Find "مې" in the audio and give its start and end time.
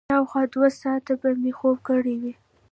1.41-1.51